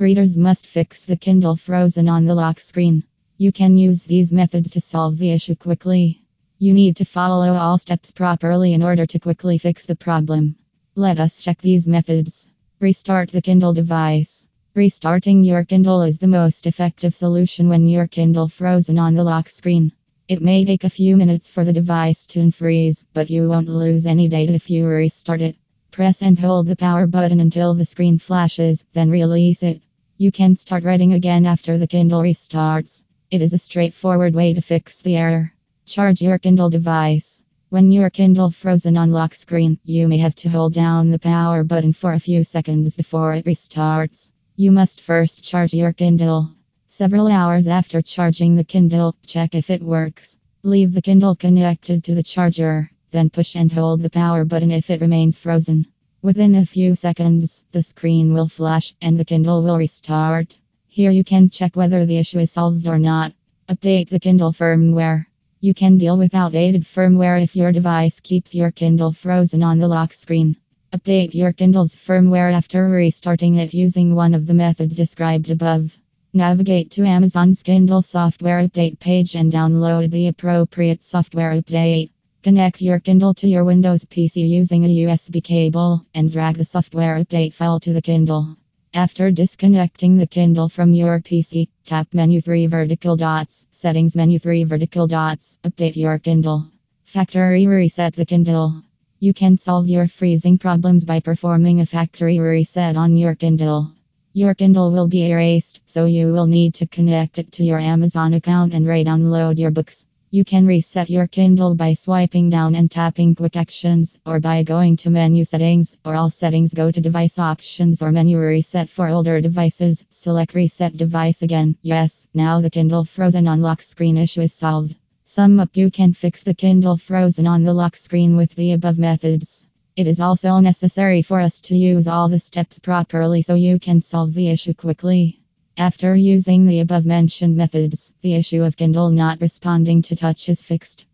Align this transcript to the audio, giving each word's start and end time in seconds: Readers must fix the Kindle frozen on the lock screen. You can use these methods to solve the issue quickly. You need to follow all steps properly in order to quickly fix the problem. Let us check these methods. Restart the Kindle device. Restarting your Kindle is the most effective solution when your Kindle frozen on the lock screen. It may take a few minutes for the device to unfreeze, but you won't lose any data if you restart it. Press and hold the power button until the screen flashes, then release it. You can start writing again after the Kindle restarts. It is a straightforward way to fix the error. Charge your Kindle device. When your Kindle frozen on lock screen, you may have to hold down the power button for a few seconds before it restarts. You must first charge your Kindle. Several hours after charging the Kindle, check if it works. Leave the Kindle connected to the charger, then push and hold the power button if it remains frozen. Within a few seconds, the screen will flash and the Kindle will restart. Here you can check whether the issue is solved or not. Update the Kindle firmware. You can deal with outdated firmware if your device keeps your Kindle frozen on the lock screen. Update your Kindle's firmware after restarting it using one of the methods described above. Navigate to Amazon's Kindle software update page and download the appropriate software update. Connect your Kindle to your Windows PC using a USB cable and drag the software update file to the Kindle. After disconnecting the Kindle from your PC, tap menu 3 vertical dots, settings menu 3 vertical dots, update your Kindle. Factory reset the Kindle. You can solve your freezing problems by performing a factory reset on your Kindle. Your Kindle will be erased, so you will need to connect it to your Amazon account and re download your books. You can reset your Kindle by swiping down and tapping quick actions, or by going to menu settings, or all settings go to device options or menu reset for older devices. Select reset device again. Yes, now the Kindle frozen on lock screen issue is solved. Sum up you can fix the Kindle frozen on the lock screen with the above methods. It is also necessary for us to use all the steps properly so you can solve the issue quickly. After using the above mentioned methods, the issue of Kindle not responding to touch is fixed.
Readers 0.00 0.36
must 0.36 0.64
fix 0.64 1.04
the 1.04 1.16
Kindle 1.16 1.56
frozen 1.56 2.08
on 2.08 2.24
the 2.24 2.34
lock 2.36 2.60
screen. 2.60 3.02
You 3.36 3.50
can 3.50 3.76
use 3.76 4.04
these 4.04 4.30
methods 4.30 4.70
to 4.70 4.80
solve 4.80 5.18
the 5.18 5.32
issue 5.32 5.56
quickly. 5.56 6.22
You 6.60 6.72
need 6.72 6.94
to 6.98 7.04
follow 7.04 7.54
all 7.54 7.78
steps 7.78 8.12
properly 8.12 8.74
in 8.74 8.82
order 8.84 9.06
to 9.06 9.18
quickly 9.18 9.58
fix 9.58 9.86
the 9.86 9.96
problem. 9.96 10.54
Let 10.94 11.18
us 11.18 11.40
check 11.40 11.60
these 11.60 11.88
methods. 11.88 12.48
Restart 12.78 13.32
the 13.32 13.42
Kindle 13.42 13.74
device. 13.74 14.46
Restarting 14.76 15.42
your 15.42 15.64
Kindle 15.64 16.02
is 16.02 16.20
the 16.20 16.28
most 16.28 16.68
effective 16.68 17.12
solution 17.12 17.68
when 17.68 17.88
your 17.88 18.06
Kindle 18.06 18.46
frozen 18.46 19.00
on 19.00 19.14
the 19.14 19.24
lock 19.24 19.48
screen. 19.48 19.90
It 20.28 20.40
may 20.40 20.64
take 20.64 20.84
a 20.84 20.90
few 20.90 21.16
minutes 21.16 21.48
for 21.48 21.64
the 21.64 21.72
device 21.72 22.24
to 22.28 22.38
unfreeze, 22.38 23.04
but 23.14 23.30
you 23.30 23.48
won't 23.48 23.68
lose 23.68 24.06
any 24.06 24.28
data 24.28 24.52
if 24.52 24.70
you 24.70 24.86
restart 24.86 25.40
it. 25.40 25.56
Press 25.90 26.22
and 26.22 26.38
hold 26.38 26.68
the 26.68 26.76
power 26.76 27.08
button 27.08 27.40
until 27.40 27.74
the 27.74 27.84
screen 27.84 28.18
flashes, 28.18 28.84
then 28.92 29.10
release 29.10 29.64
it. 29.64 29.82
You 30.20 30.32
can 30.32 30.56
start 30.56 30.82
writing 30.82 31.12
again 31.12 31.46
after 31.46 31.78
the 31.78 31.86
Kindle 31.86 32.22
restarts. 32.22 33.04
It 33.30 33.40
is 33.40 33.52
a 33.52 33.58
straightforward 33.58 34.34
way 34.34 34.52
to 34.52 34.60
fix 34.60 35.00
the 35.00 35.14
error. 35.14 35.52
Charge 35.86 36.20
your 36.20 36.38
Kindle 36.38 36.70
device. 36.70 37.44
When 37.68 37.92
your 37.92 38.10
Kindle 38.10 38.50
frozen 38.50 38.96
on 38.96 39.12
lock 39.12 39.32
screen, 39.32 39.78
you 39.84 40.08
may 40.08 40.18
have 40.18 40.34
to 40.34 40.48
hold 40.48 40.74
down 40.74 41.10
the 41.10 41.20
power 41.20 41.62
button 41.62 41.92
for 41.92 42.14
a 42.14 42.18
few 42.18 42.42
seconds 42.42 42.96
before 42.96 43.34
it 43.34 43.44
restarts. 43.44 44.32
You 44.56 44.72
must 44.72 45.02
first 45.02 45.44
charge 45.44 45.72
your 45.72 45.92
Kindle. 45.92 46.50
Several 46.88 47.28
hours 47.28 47.68
after 47.68 48.02
charging 48.02 48.56
the 48.56 48.64
Kindle, 48.64 49.14
check 49.24 49.54
if 49.54 49.70
it 49.70 49.84
works. 49.84 50.36
Leave 50.64 50.94
the 50.94 51.02
Kindle 51.02 51.36
connected 51.36 52.02
to 52.02 52.16
the 52.16 52.24
charger, 52.24 52.90
then 53.12 53.30
push 53.30 53.54
and 53.54 53.70
hold 53.70 54.02
the 54.02 54.10
power 54.10 54.44
button 54.44 54.72
if 54.72 54.90
it 54.90 55.00
remains 55.00 55.38
frozen. 55.38 55.86
Within 56.28 56.56
a 56.56 56.66
few 56.66 56.94
seconds, 56.94 57.64
the 57.72 57.82
screen 57.82 58.34
will 58.34 58.50
flash 58.50 58.94
and 59.00 59.18
the 59.18 59.24
Kindle 59.24 59.62
will 59.62 59.78
restart. 59.78 60.58
Here 60.86 61.10
you 61.10 61.24
can 61.24 61.48
check 61.48 61.74
whether 61.74 62.04
the 62.04 62.18
issue 62.18 62.38
is 62.38 62.52
solved 62.52 62.86
or 62.86 62.98
not. 62.98 63.32
Update 63.66 64.10
the 64.10 64.20
Kindle 64.20 64.52
firmware. 64.52 65.24
You 65.62 65.72
can 65.72 65.96
deal 65.96 66.18
with 66.18 66.34
outdated 66.34 66.82
firmware 66.82 67.42
if 67.42 67.56
your 67.56 67.72
device 67.72 68.20
keeps 68.20 68.54
your 68.54 68.70
Kindle 68.70 69.12
frozen 69.12 69.62
on 69.62 69.78
the 69.78 69.88
lock 69.88 70.12
screen. 70.12 70.56
Update 70.92 71.32
your 71.32 71.54
Kindle's 71.54 71.94
firmware 71.94 72.52
after 72.52 72.90
restarting 72.90 73.54
it 73.54 73.72
using 73.72 74.14
one 74.14 74.34
of 74.34 74.46
the 74.46 74.52
methods 74.52 74.96
described 74.96 75.48
above. 75.48 75.98
Navigate 76.34 76.90
to 76.90 77.06
Amazon's 77.06 77.62
Kindle 77.62 78.02
software 78.02 78.68
update 78.68 78.98
page 78.98 79.34
and 79.34 79.50
download 79.50 80.10
the 80.10 80.26
appropriate 80.26 81.02
software 81.02 81.54
update. 81.54 82.10
Connect 82.48 82.80
your 82.80 82.98
Kindle 82.98 83.34
to 83.34 83.46
your 83.46 83.62
Windows 83.62 84.06
PC 84.06 84.48
using 84.48 84.82
a 84.82 84.88
USB 84.88 85.44
cable 85.44 86.06
and 86.14 86.32
drag 86.32 86.56
the 86.56 86.64
software 86.64 87.22
update 87.22 87.52
file 87.52 87.78
to 87.80 87.92
the 87.92 88.00
Kindle. 88.00 88.56
After 88.94 89.30
disconnecting 89.30 90.16
the 90.16 90.26
Kindle 90.26 90.70
from 90.70 90.94
your 90.94 91.20
PC, 91.20 91.68
tap 91.84 92.08
menu 92.14 92.40
3 92.40 92.66
vertical 92.68 93.18
dots, 93.18 93.66
settings 93.70 94.16
menu 94.16 94.38
3 94.38 94.64
vertical 94.64 95.06
dots, 95.06 95.58
update 95.62 95.94
your 95.96 96.18
Kindle. 96.18 96.72
Factory 97.04 97.66
reset 97.66 98.14
the 98.14 98.24
Kindle. 98.24 98.82
You 99.18 99.34
can 99.34 99.58
solve 99.58 99.86
your 99.86 100.08
freezing 100.08 100.56
problems 100.56 101.04
by 101.04 101.20
performing 101.20 101.80
a 101.80 101.84
factory 101.84 102.38
reset 102.38 102.96
on 102.96 103.14
your 103.14 103.34
Kindle. 103.34 103.92
Your 104.32 104.54
Kindle 104.54 104.90
will 104.90 105.06
be 105.06 105.30
erased, 105.30 105.82
so 105.84 106.06
you 106.06 106.32
will 106.32 106.46
need 106.46 106.76
to 106.76 106.86
connect 106.86 107.38
it 107.38 107.52
to 107.52 107.62
your 107.62 107.78
Amazon 107.78 108.32
account 108.32 108.72
and 108.72 108.86
re 108.86 109.04
download 109.04 109.58
your 109.58 109.70
books. 109.70 110.06
You 110.30 110.44
can 110.44 110.66
reset 110.66 111.08
your 111.08 111.26
Kindle 111.26 111.74
by 111.74 111.94
swiping 111.94 112.50
down 112.50 112.74
and 112.74 112.90
tapping 112.90 113.34
quick 113.34 113.56
actions, 113.56 114.18
or 114.26 114.40
by 114.40 114.62
going 114.62 114.98
to 114.98 115.08
menu 115.08 115.42
settings, 115.42 115.96
or 116.04 116.16
all 116.16 116.28
settings 116.28 116.74
go 116.74 116.90
to 116.90 117.00
device 117.00 117.38
options 117.38 118.02
or 118.02 118.12
menu 118.12 118.38
reset 118.38 118.90
for 118.90 119.08
older 119.08 119.40
devices. 119.40 120.04
Select 120.10 120.52
reset 120.52 120.98
device 120.98 121.40
again. 121.40 121.76
Yes, 121.80 122.26
now 122.34 122.60
the 122.60 122.68
Kindle 122.68 123.06
frozen 123.06 123.48
on 123.48 123.62
lock 123.62 123.80
screen 123.80 124.18
issue 124.18 124.42
is 124.42 124.52
solved. 124.52 124.94
Sum 125.24 125.60
up 125.60 125.74
you 125.74 125.90
can 125.90 126.12
fix 126.12 126.42
the 126.42 126.52
Kindle 126.52 126.98
frozen 126.98 127.46
on 127.46 127.62
the 127.62 127.72
lock 127.72 127.96
screen 127.96 128.36
with 128.36 128.54
the 128.54 128.72
above 128.72 128.98
methods. 128.98 129.64
It 129.96 130.06
is 130.06 130.20
also 130.20 130.60
necessary 130.60 131.22
for 131.22 131.40
us 131.40 131.62
to 131.62 131.74
use 131.74 132.06
all 132.06 132.28
the 132.28 132.38
steps 132.38 132.78
properly 132.78 133.40
so 133.40 133.54
you 133.54 133.78
can 133.78 134.02
solve 134.02 134.34
the 134.34 134.50
issue 134.50 134.74
quickly. 134.74 135.37
After 135.78 136.16
using 136.16 136.66
the 136.66 136.80
above 136.80 137.06
mentioned 137.06 137.56
methods, 137.56 138.12
the 138.20 138.34
issue 138.34 138.64
of 138.64 138.76
Kindle 138.76 139.10
not 139.10 139.40
responding 139.40 140.02
to 140.02 140.16
touch 140.16 140.48
is 140.48 140.60
fixed. 140.60 141.06